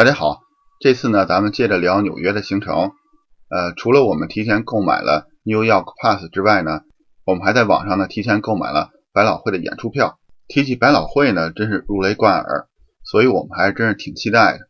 [0.00, 0.40] 大家好，
[0.80, 2.92] 这次呢，咱们接着聊纽约的行程。
[3.50, 6.80] 呃，除了我们提前购买了 New York Pass 之外呢，
[7.26, 10.18] 我们还在网上呢提前购买了百老汇的演出票。
[10.48, 12.66] 提起百老汇呢，真是如雷贯耳，
[13.04, 14.60] 所以我们还真是挺期待的。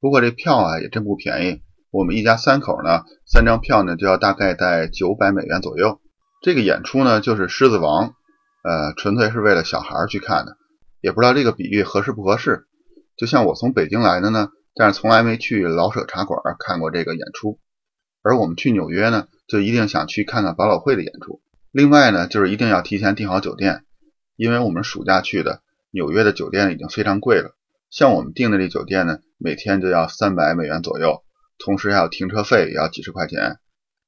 [0.00, 1.60] 不过这票啊也真不便宜，
[1.90, 6.00] 我们一家三口呢，三张票呢就要大概在九百美元左右。
[6.40, 8.08] 这个演出呢就是《狮子王》，
[8.64, 10.56] 呃，纯粹是为了小孩去看的，
[11.02, 12.64] 也不知道这个比喻合适不合适。
[13.18, 14.48] 就像我从北京来的呢。
[14.80, 17.58] 但是从来没去老舍茶馆看过这个演出，
[18.22, 21.42] 而我们去纽约呢，就一定想去看看百老汇的演出。
[21.70, 23.84] 另外呢，就是一定要提前订好酒店，
[24.36, 27.54] 因为我们暑假去的纽约的酒店已经非常贵了。
[27.90, 31.24] 像我们订的这酒店呢，每天就要三百美元左右，
[31.58, 33.58] 同时还有停车费也要几十块钱，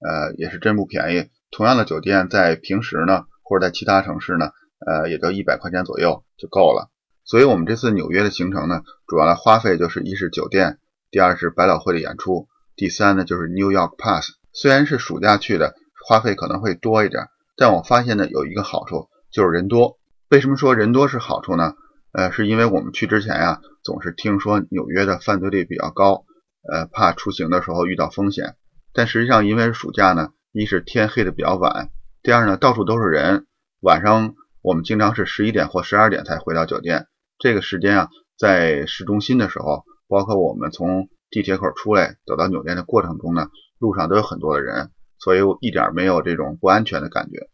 [0.01, 1.29] 呃，也是真不便宜。
[1.51, 4.53] 同样的酒店在平时呢，或者在其他城市呢，
[4.87, 6.89] 呃，也就一百块钱左右就够了。
[7.25, 10.79] 所以，我们这次纽约的行程呢，主要的花费就是一是酒店，
[11.11, 14.31] 第二是百老汇的演出，第三呢就是 New York Pass。
[14.53, 15.75] 虽然是暑假去的，
[16.07, 19.99] 花费可能会多一点，但我发现呢有一个好处就是人多。
[20.31, 21.75] 为什么说人多是好处呢？
[22.13, 26.25] 呃，是因为我们去之前呀，总是听说纽约的犯罪率比较高，
[26.71, 28.57] 呃，怕出行的时候遇到风险。
[28.93, 31.89] 但实际上，因为是暑假呢，一是天黑的比较晚，
[32.23, 33.47] 第二呢到处都是人，
[33.81, 37.07] 晚上我们经常是十一点或十二点才回到酒店。
[37.43, 43.49] 这个时间啊，在市中心的时候，包括我们从地铁口出来走到酒店的过程中呢，
[43.81, 47.49] 路上都有很多的人，所以我一点没有这种不安全的感觉。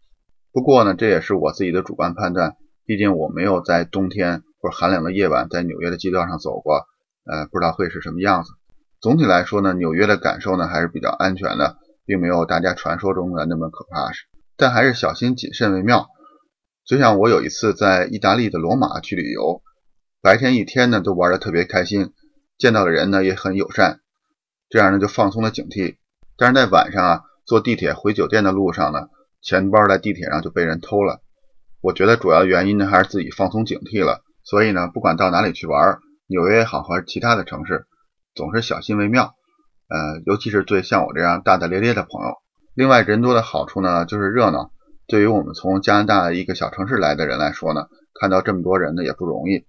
[0.53, 6.85] 不过呢，这也是我自己的主观判断，毕竟我没有在冬天或者寒冷的夜晚在纽约的街道上走过，
[7.25, 8.51] 呃，不知道会是什么样子。
[9.01, 14.11] 总体来说呢，纽约的感受呢还是比较安全的，并没有大家传说中的那么可怕，
[14.59, 16.09] 但还是小心谨慎为妙。
[16.85, 19.63] 就像我有一次在意大利的罗马去旅游。
[20.29, 22.13] 白天一天呢都玩的特别开心，
[22.59, 24.01] 见到的人呢也很友善，
[24.69, 25.97] 这样呢就放松了警惕。
[26.37, 29.09] 但是在晚上啊，坐地铁回酒店的路上呢，
[29.41, 31.23] 钱包在地铁上就被人偷了。
[31.81, 34.23] 我觉得主要原因呢还是自己放松警惕了。
[34.45, 37.87] 所以呢，不管到哪里去玩，纽约也好，还是其他的城市，
[38.35, 39.35] 总是小心为妙。
[39.89, 42.35] 呃，尤其是对像我这样大大咧咧的朋友。
[42.75, 44.73] 另外，人多的好处呢就是热闹。
[45.07, 47.87] 对于我们从加拿大一个小城市来的人来说呢，
[48.21, 49.65] 看到这么多人呢也不容易。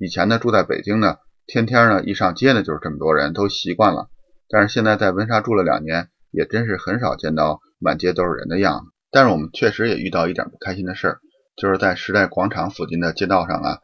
[0.00, 4.08] 以前呢住在北京呢，天天呢一上街呢就是这么多人，都习惯了。
[4.48, 8.86] 但是现在在温莎住了两年，也真是很少见到满街都是人的样子。
[9.10, 11.18] 但是我们确实也遇到一点不开心的事儿，
[11.54, 13.78] 就是在时代广场附近的街道上啊，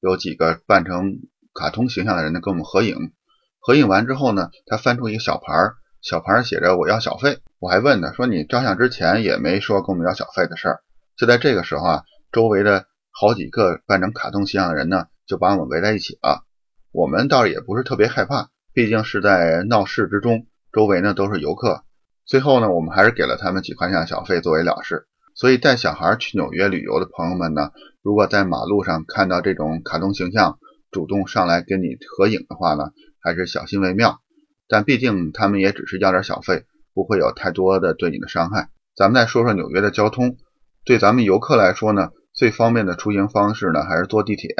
[0.00, 1.20] 有几个扮成
[1.54, 3.12] 卡通形象的人呢跟我们合影。
[3.60, 7.38] 合影完之后呢，他翻出一个小牌儿，小牌儿写着我要小费。
[7.60, 10.80] 我还问他说你照相之前也没说跟我们要小费的事儿。
[11.16, 15.06] 就在这个时候啊，周围的好几个扮成卡通形象的人呢。
[15.30, 16.44] 就把我们围在一起了，
[16.90, 21.84] 我们倒也不是特别害怕，毕竟是在闹市之中，周围呢都是游客。
[22.26, 25.06] 最后呢，我们还是给了他们几块钱小费作为了事。
[25.36, 27.70] 所以带小孩去纽约旅游的朋友们呢，
[28.02, 30.58] 如果在马路上看到这种卡通形象
[30.90, 32.90] 主动上来跟你合影的话呢，
[33.22, 34.18] 还是小心为妙。
[34.66, 38.70] 但毕竟他们也只是要点小费，不会有太多的对你的伤害。
[38.96, 40.38] 咱们再说说纽约的交通，
[40.84, 44.56] 对咱们游客来说呢，最方便的出行方式呢，还是坐地铁。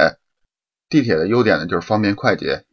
[0.91, 2.65] 地铁的优点呢，就是方便快捷。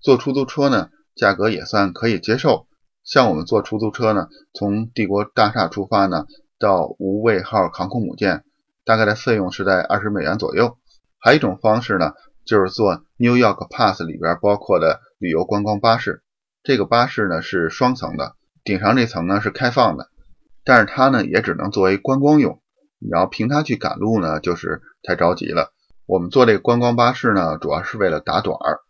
[0.00, 2.68] 坐出租车呢，价格也算可以接受。
[3.02, 6.26] 像我们坐出租车呢，从帝国大厦出发呢，
[6.58, 8.44] 到无畏号航空母舰，
[8.84, 10.76] 大概的费用是在二十美元左右。
[11.18, 12.12] 还有一种方式呢，
[12.44, 16.22] 就是坐 New York Pass 里边包括的旅游观光巴士。
[16.62, 20.10] 这个巴士呢是双层的，顶上这层呢是开放的，
[20.64, 22.60] 但是它呢也只能作为观光用。
[22.98, 25.72] 你要凭它去赶路呢，就是太着急了。
[26.08, 28.80] 我们坐这个观光巴士呢，主要是为了打盹儿。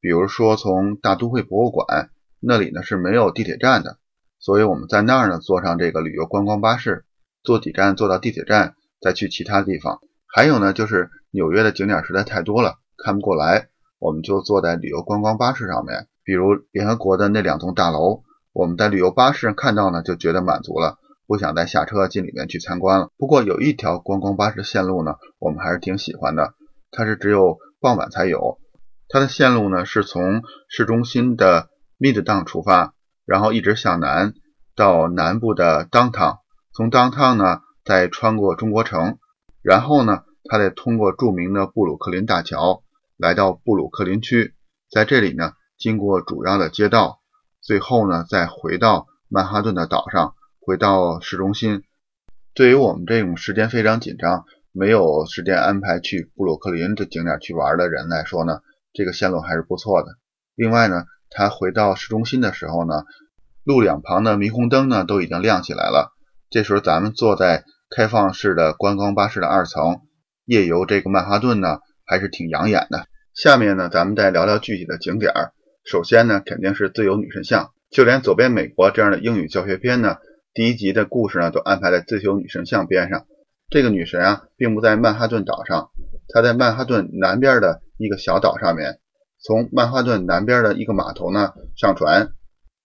[0.00, 2.08] 比如说从大都会博物馆
[2.40, 3.98] 那里呢是没有地铁站的，
[4.38, 7.04] 所以我们在那儿呢坐上这个旅游观光巴士，
[7.42, 10.00] 坐几站坐到地铁站，再去其他地方。
[10.26, 16.08] 还有呢，就是纽约的景点实在太多了，看不过来，我们就坐在旅游观光巴士上面。
[16.24, 18.22] 比如联合国的那两栋大楼，
[18.54, 20.96] 我们在旅游巴士上看到呢，就觉得满足了。
[21.26, 23.10] 不想再下车进里面去参观了。
[23.16, 26.54] 不过有一条观光巴士线路呢，我们还是挺喜欢的。
[26.90, 28.60] 它是只有傍晚才有。
[29.08, 31.68] 它的线路呢是从市中心的
[31.98, 32.94] Midtown 出发，
[33.24, 34.34] 然后一直向南
[34.76, 36.38] 到南部的 Downtown，
[36.72, 39.18] 从 Downtown 呢再穿过中国城，
[39.62, 42.82] 然后呢它再通过著名的布鲁克林大桥
[43.16, 44.54] 来到布鲁克林区，
[44.90, 47.20] 在这里呢经过主要的街道，
[47.60, 50.34] 最后呢再回到曼哈顿的岛上。
[50.66, 51.82] 回到市中心，
[52.54, 58.60] 对于我们这种时间非常紧张、没有时间安排去布鲁克林的景点去玩的人来说呢，
[58.94, 60.08] 这个线路还是不错的。
[60.54, 63.04] 另外呢，他回到市中心的时候呢，
[63.62, 66.14] 路两旁的霓虹灯呢都已经亮起来了。
[66.48, 67.64] 这时候咱们坐在
[67.94, 70.00] 开放式的观光巴士的二层，
[70.46, 73.06] 夜游这个曼哈顿呢，还是挺养眼的。
[73.34, 75.52] 下面呢，咱们再聊聊具体的景点儿。
[75.84, 77.72] 首先呢，肯定是自由女神像。
[77.90, 80.16] 就连左边美国这样的英语教学片呢，
[80.54, 83.26] 第一集的故事呢，都安排在自由女神像边上。
[83.70, 85.90] 这个女神啊，并不在曼哈顿岛上，
[86.28, 89.00] 她在曼哈顿南边的一个小岛上面。
[89.42, 92.28] 从曼哈顿南边的一个码头呢上船，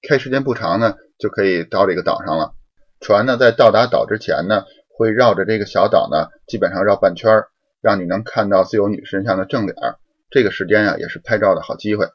[0.01, 2.55] 开时间不长呢，就可以到这个岛上了。
[3.01, 4.63] 船呢，在到达岛之前呢，
[4.97, 7.43] 会绕着这个小岛呢，基本上绕半圈，
[7.83, 9.75] 让你能看到自由女神像的正脸。
[10.31, 12.07] 这个时间呀，也是拍照的好机会。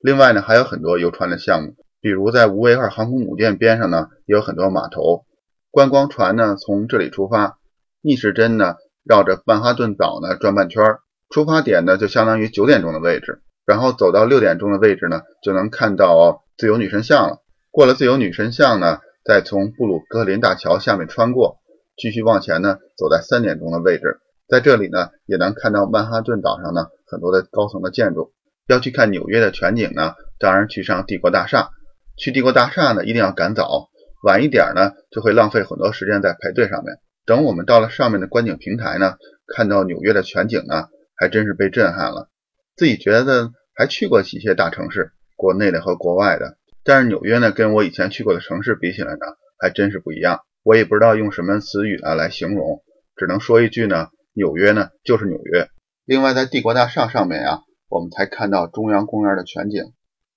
[0.00, 1.74] 另外呢，还有很多游船的项目，
[2.04, 5.24] 比如在无为二航空母舰边上呢，也有很多码头。
[5.70, 7.56] 观光船呢，从这里出发，
[8.02, 8.74] 逆时针呢，
[9.04, 10.84] 绕着曼哈顿岛呢转半圈。
[11.30, 17.38] 出发点呢，就相当于九点钟的位置，然后走到六点钟的位置呢，就能看到自由女神像了。
[17.70, 21.56] 过了自由女神像呢，再从布鲁克林大桥下面穿过，
[21.96, 26.88] 继续往前呢，走在三点钟的位置，在这里呢，也能看到曼哈顿岛上呢。
[27.06, 28.34] 很多的高层的建筑，
[28.68, 31.70] 要去看纽约的全景呢，当然去上帝国大厦。
[32.16, 33.88] 去帝国大厦呢，一定要赶早，
[34.22, 36.96] 晚一点呢，就会浪费很多时间在排队上面。
[37.26, 39.16] 等我们到了上面的观景平台呢，
[39.54, 42.28] 看到纽约的全景呢，还真是被震撼了。
[42.76, 49.26] 自己觉得还去过几些大城市，国内的和国外的，但是纽约呢，跟我以前去过的城市比起来呢，
[49.58, 50.40] 还真是不一样。
[50.62, 52.82] 我也不知道用什么词语啊来形容，
[53.16, 55.68] 只能说一句呢，纽约呢就是纽约。
[56.04, 59.92] 另外，在帝国大厦上面呀，我们才看到中央公园的全景。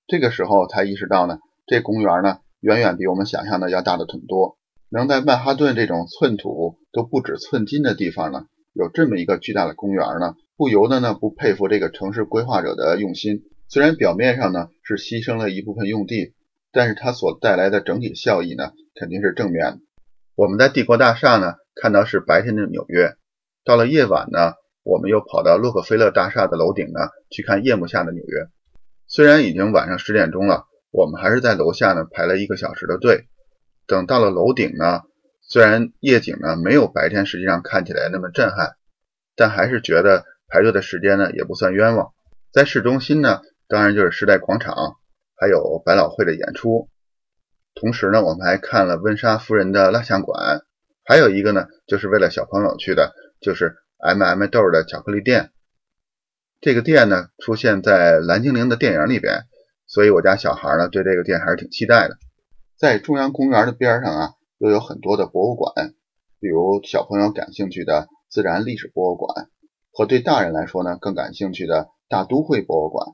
[0.07, 4.57] 这个时候才意识到呢，这公园呢远远比我们想象的要大的很多。
[4.89, 13.43] 能在曼哈顿这种寸土都不止寸金的地方呢，有这么一个巨大的公园呢，不由得呢不佩服这个城市规划者的用心。
[13.67, 16.33] 虽然表面上呢是牺牲了一部分用地，
[16.71, 19.79] 但是它所带来的整体效益呢肯定是正面的。
[20.35, 23.15] 我们在帝国大厦呢看到是白天的纽约，
[23.63, 24.53] 到了夜晚呢。
[24.89, 28.47] 我们又跑到洛克菲勒大厦的楼顶呢，去看夜幕下的纽约。
[29.05, 33.27] 虽然已经晚上十点钟了，我们还是在楼下呢排了一个小时的队。
[33.85, 35.01] 等到了楼顶呢，
[35.41, 38.75] 虽然夜景呢没有白天实际上看起来那么震撼，
[39.35, 42.13] 但还是觉得排队的时间呢也不算冤枉。
[42.51, 44.75] 在市中心呢，当然就是时代广场，
[45.35, 46.89] 还有百老汇的演出。
[47.75, 50.61] 同时呢，我们还看了温莎夫人的蜡像馆，
[51.03, 53.75] 还有一个呢，就是为了小朋友去的，就是。
[53.99, 55.49] M M 豆的巧克力店，
[56.61, 59.45] 这个店呢出现在蓝精灵的电影里边，
[59.87, 62.17] 所以我家小孩呢对这个店还是挺期待的。
[62.75, 65.73] 在中央公园的边上啊，又有很多的博物馆，
[66.39, 69.49] 比如小朋友感兴趣的自然历史博物馆，
[69.91, 73.07] 和对大人来说呢更感兴趣的大都会博物馆。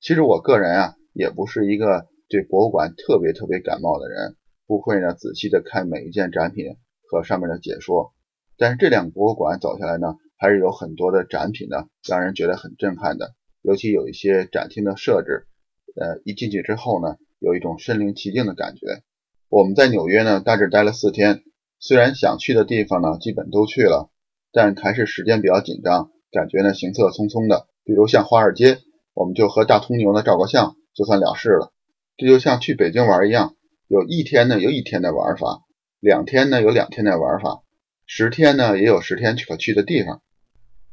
[0.00, 4.36] 其实我个人啊也不是一个对博物馆特别特别感冒的人，
[4.66, 6.76] 不会呢仔细的看每一件展品
[7.08, 8.12] 和上面的解说。
[8.56, 13.34] 但是这两个博物馆走下来呢，还是有很多的展品呢，让人觉得很震撼的。
[13.62, 15.46] 尤其有一些展厅的设置，
[15.94, 19.02] 呃，一进去之后呢，有一种身临其境的感觉。
[19.48, 21.42] 我们在纽约呢，大致待了四天，
[21.78, 24.10] 虽然想去的地方呢，基本都去了，
[24.52, 27.66] 但还是时间比较紧张，感觉呢行色匆匆的。
[27.84, 28.78] 比如像华尔街，
[29.12, 31.72] 我们就和大通牛呢照个相，就算了事了。
[32.16, 33.54] 这就像去北京玩一样，
[33.86, 35.62] 有一天呢有一天的玩法，
[36.00, 37.62] 两天呢有两天的玩法。
[38.06, 40.22] 十天呢，也有十天可去的地方，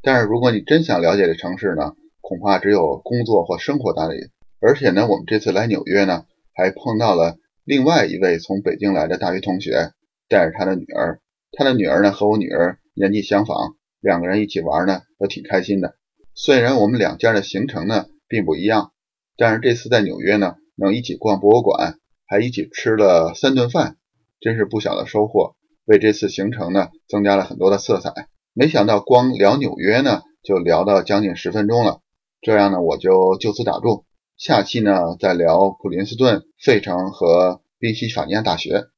[0.01, 4.29] 但是如果你真想了解这城市呢，恐怕只有工作或生活那里。
[4.61, 9.91] 而且呢，我们这次来纽约呢，还碰到了另外一位从北京来的大学同学，
[10.29, 11.19] 带着他的女儿。
[11.51, 15.95] 他的女儿呢和我女儿年纪相仿，两个人一起玩呢，都挺开心的。
[16.35, 18.91] 虽然我们两家的行程呢并不一样，
[19.35, 21.95] 但是这次在纽约呢，能一起逛博物馆，
[22.27, 23.97] 还一起吃了三顿饭，
[24.39, 25.55] 真是不小的收获。
[25.85, 28.27] 为这次行程呢增加了很多的色彩。
[28.53, 32.01] 没想到光聊纽约呢就聊到将近十分钟了，
[32.41, 34.05] 这样呢我就就此打住。
[34.38, 38.91] 下期呢再聊普林斯顿、费城和宾夕法尼亚大学。